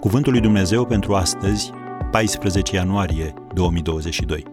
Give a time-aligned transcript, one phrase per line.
[0.00, 1.70] Cuvântul lui Dumnezeu pentru astăzi,
[2.10, 4.44] 14 ianuarie 2022.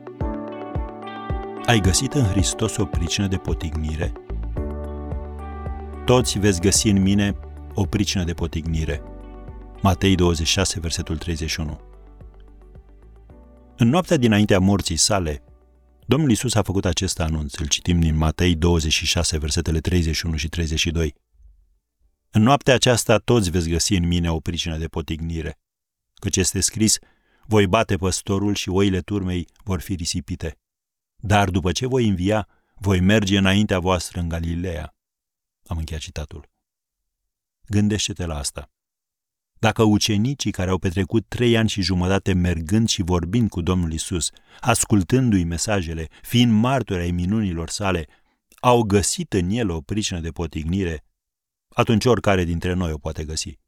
[1.65, 4.13] Ai găsit în Hristos o pricină de potignire?
[6.05, 7.35] Toți veți găsi în mine
[7.73, 9.01] o pricină de potignire.
[9.81, 11.79] Matei 26, versetul 31.
[13.77, 15.43] În noaptea dinaintea morții sale,
[16.05, 17.55] Domnul Isus a făcut acest anunț.
[17.55, 21.13] Îl citim din Matei 26, versetele 31 și 32.
[22.37, 25.59] În noaptea aceasta toți veți găsi în mine o pricină de potignire,
[26.13, 26.97] căci este scris,
[27.45, 30.57] voi bate păstorul și oile turmei vor fi risipite.
[31.15, 34.95] Dar după ce voi învia, voi merge înaintea voastră în Galileea.
[35.65, 36.49] Am încheiat citatul.
[37.67, 38.71] Gândește-te la asta.
[39.59, 44.29] Dacă ucenicii care au petrecut trei ani și jumătate mergând și vorbind cu Domnul Isus,
[44.59, 48.07] ascultându-i mesajele, fiind martori ai minunilor sale,
[48.59, 51.01] au găsit în el o pricină de potignire,
[51.77, 53.59] atunci oricare dintre noi o poate găsi.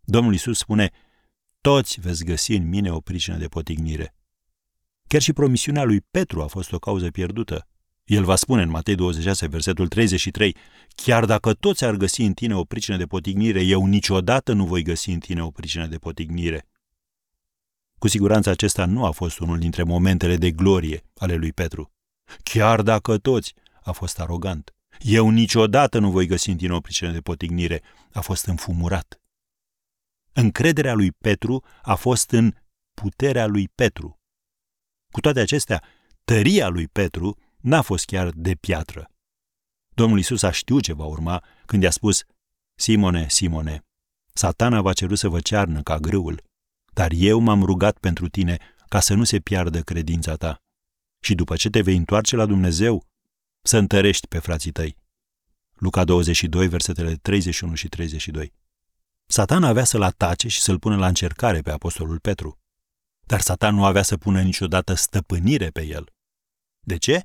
[0.00, 0.90] Domnul Isus spune,
[1.60, 4.14] toți veți găsi în mine o pricină de potignire.
[5.06, 7.68] Chiar și promisiunea lui Petru a fost o cauză pierdută.
[8.04, 10.56] El va spune în Matei 26, versetul 33,
[10.88, 14.82] Chiar dacă toți ar găsi în tine o pricină de potignire, eu niciodată nu voi
[14.82, 16.68] găsi în tine o pricină de potignire.
[17.98, 21.92] Cu siguranță acesta nu a fost unul dintre momentele de glorie ale lui Petru.
[22.42, 24.72] Chiar dacă toți, a fost arogant.
[24.98, 27.82] Eu niciodată nu voi găsi în tine o pricină de potignire.
[28.12, 29.20] A fost înfumurat.
[30.32, 32.54] Încrederea lui Petru a fost în
[32.94, 34.20] puterea lui Petru.
[35.12, 35.82] Cu toate acestea,
[36.24, 39.10] tăria lui Petru n-a fost chiar de piatră.
[39.94, 42.24] Domnul Isus a știut ce va urma când i-a spus,
[42.74, 43.84] Simone, Simone,
[44.32, 46.42] satana va ceru să vă cearnă ca grâul,
[46.92, 50.62] dar eu m-am rugat pentru tine ca să nu se piardă credința ta.
[51.20, 53.04] Și după ce te vei întoarce la Dumnezeu,
[53.68, 54.96] să întărești pe frații tăi.
[55.74, 58.52] Luca 22, versetele 31 și 32.
[59.26, 62.58] Satan avea să-l atace și să-l pună la încercare pe apostolul Petru.
[63.26, 66.06] Dar Satan nu avea să pună niciodată stăpânire pe el.
[66.80, 67.24] De ce?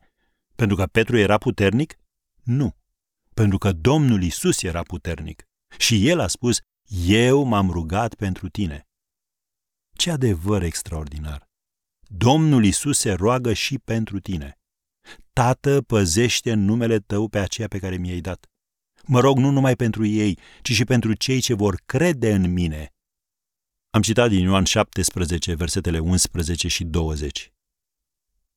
[0.56, 1.96] Pentru că Petru era puternic?
[2.42, 2.76] Nu.
[3.34, 5.48] Pentru că Domnul Isus era puternic.
[5.78, 6.60] Și el a spus,
[7.06, 8.88] eu m-am rugat pentru tine.
[9.94, 11.50] Ce adevăr extraordinar!
[12.02, 14.58] Domnul Isus se roagă și pentru tine.
[15.34, 18.46] Tată, păzește în numele tău pe aceea pe care mi-ai dat.
[19.06, 22.94] Mă rog nu numai pentru ei, ci și pentru cei ce vor crede în mine.
[23.90, 27.54] Am citat din Ioan 17, versetele 11 și 20.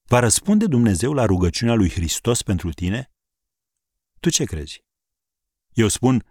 [0.05, 3.11] Va răspunde Dumnezeu la rugăciunea lui Hristos pentru tine?
[4.21, 4.85] Tu ce crezi?
[5.73, 6.25] Eu spun,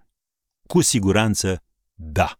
[0.68, 2.40] cu siguranță, da.